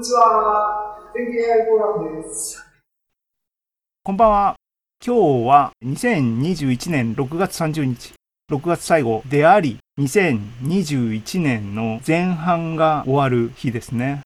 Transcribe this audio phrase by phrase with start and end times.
[0.00, 0.96] にちは。
[1.12, 2.64] 天気 AI フォーラムです。
[4.02, 4.56] こんばんは。
[5.04, 8.14] 今日は2021年6月30日、
[8.50, 14.22] 6月最後であり、2021年の前半が終わる日ですね。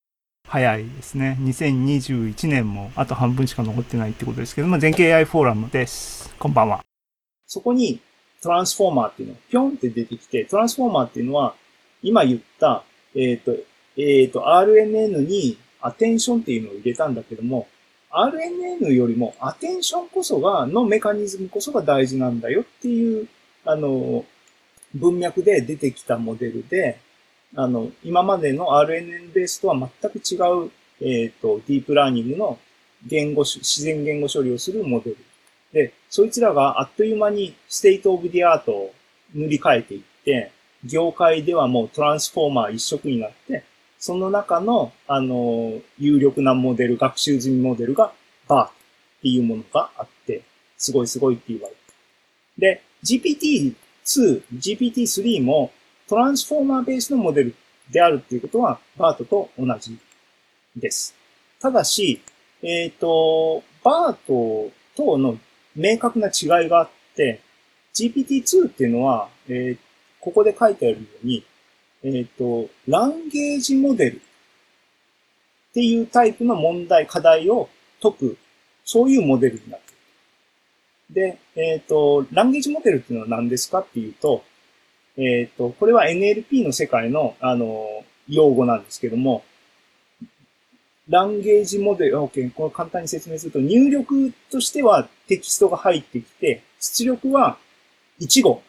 [0.47, 1.37] 早いですね。
[1.41, 6.33] 2021年もあと半分しか残ってないってことですけども、全景 AI フォーラムです。
[6.39, 6.85] こんばんは。
[7.49, 7.99] そこに
[8.41, 11.57] トランスフォーマーっていうのがピョンって出てきて、トランスフォーマーっていうのは、
[12.01, 12.85] 今言った、
[13.17, 13.57] えっ、と、
[13.97, 17.69] えっ、と、RNN にアテンションっていうのを入れたんだけども、
[18.11, 23.29] RNN よりもアテンションこそが、のメカニズムこそが大事なんだよっていう、
[23.67, 24.25] あの、
[24.95, 26.99] 文脈で出てきたモデルで、
[27.55, 30.71] あの、今までの RNN ベースとは全く違う、
[31.01, 32.59] えっ、と、ディープラーニングの
[33.07, 35.17] 言語、自然言語処理をするモデル。
[35.73, 38.95] で、そいつらがあっという間に state of the art を
[39.35, 40.51] 塗り替えていって、
[40.85, 43.65] 業界ではもうトランスフォーマー一色になって、
[44.05, 48.13] その中の、あの、有力なモデル、学習済みモデルが
[48.47, 48.71] BART っ
[49.23, 50.43] ていうものがあって、
[50.77, 51.81] すごいすごいって言われて。
[52.59, 55.73] で、GPT-2、GPT-3 も
[56.07, 57.55] トランスフォーマーベースのモデル
[57.91, 59.99] であるっていうことは BART と同じ
[60.77, 61.15] です。
[61.59, 62.21] ただし、
[62.61, 65.39] えっ、と、BART との
[65.75, 67.41] 明確な違いがあって、
[67.95, 69.85] GPT-2 っていうのは、えー
[70.25, 71.45] ここで書いてあるように、
[72.07, 74.21] えっ、と、ランゲージモデルっ
[75.73, 77.71] ていうタイプの問題、課題を
[78.03, 78.37] 解く、
[78.85, 79.93] そういうモデルになって
[81.15, 81.39] いる。
[81.55, 84.45] で、えっ、と、ランゲージモデルっていうのは何ですかっていうと、
[85.17, 89.43] えっ、と、これは NLP の世界の、あの、用語なんですけども、
[91.09, 97.57] ランゲージモデル、OK、これ簡単に説明すると、入力としてはテキストが入ってきて、出力は
[98.21, 98.63] 1語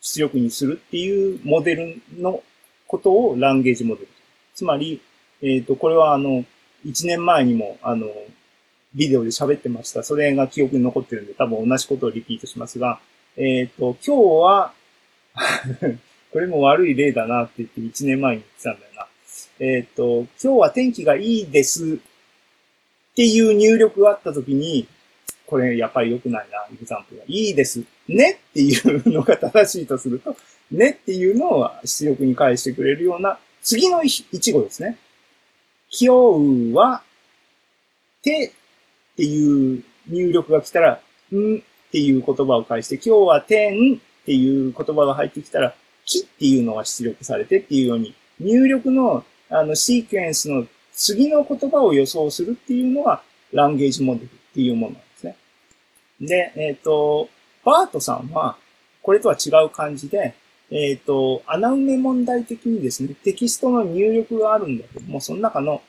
[0.00, 2.42] 出力にするっていうモデルの
[2.90, 4.08] ことをランゲージモデル。
[4.52, 5.00] つまり、
[5.42, 6.44] えっ、と、これはあの、
[6.84, 8.08] 1年前にも、あの、
[8.94, 10.02] ビデオで喋ってました。
[10.02, 12.98] それが記憶に残ってるんで、多分同じことをリピートしますが、
[13.36, 14.72] えっ、と、今日は、
[16.32, 19.06] これも悪い例だなって言って1年前に言ってたんだよな。
[19.60, 21.96] えっ、と、今日は天気がいいですっ
[23.14, 24.88] ていう入力があったときに、
[25.46, 27.24] これやっぱり良くないな、エグザンプルが。
[27.28, 27.84] いいです。
[28.14, 30.36] ねっていうのが正しいとすると、
[30.70, 34.98] ねっていうのを出力に返してくれるような、次の一語ですね。
[35.90, 37.02] 今日は、
[38.22, 38.52] て
[39.12, 41.00] っていう入力が来たら、
[41.32, 41.60] んっ
[41.90, 53.22] ていう言葉を返して、今日は天っていう言葉が入ってきたら、きっていうのが出力されてっていうように、入力のあのシークエンスの次の言葉を予想するっていうのが、
[53.52, 55.36] ランゲージモデルっていうものなんですね。
[56.20, 57.28] で、えっ、と、
[57.64, 58.56] バートさんは、
[59.02, 60.34] これとは違う感じで、
[60.70, 65.82] えっ、と、穴埋め問題的にですね、テキストの入力があるんだけども、その中の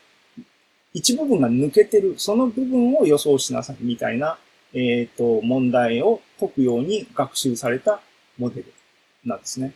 [0.92, 4.38] 一部分が抜けてる、その部分を予想しなさいみたいな、
[4.74, 8.00] えっ、と、問題を解くように学習された
[8.38, 8.72] モデル
[9.24, 9.72] なんですね。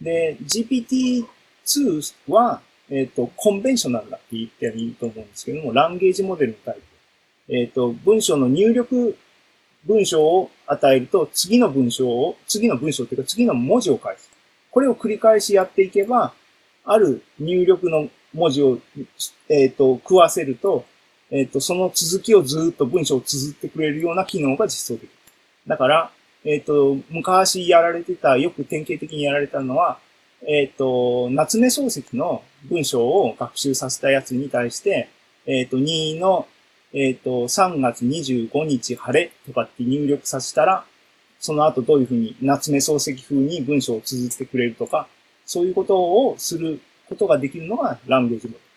[0.00, 7.54] で、GPT-2 は、えっ、と、コンベンショナルだって言っていいと思うんですけども、ランゲージモデルのタイプ。
[7.54, 9.16] えっ、と、文章の入力
[9.86, 14.30] 文章を与えると、次の文章を、次の文章っていうか次の文字を返す。
[14.70, 16.32] これを繰り返しやっていけば、
[16.84, 18.78] ある入力の文字を、
[19.48, 20.84] えっ、と、食わせると、
[21.30, 25.10] えっ、と、その続きをずっと文章を綴ってくれるような機能が実装できる。
[25.66, 26.10] だから、
[26.44, 29.98] えっ、と、昔やられてた、よく典型的にやられたのは、
[30.46, 35.08] えっ、と、夏目漱石の文章を学習させたやつに対して、
[35.46, 36.46] えっ、と、2の
[36.92, 40.84] えっ、と、3月25日晴れとかって入力させたら、
[41.38, 45.08] その後どういうふうに夏目漱石風に文章を綴ってくれるとか、
[45.46, 48.69] そういうことをすることができるのがランゲージモデル。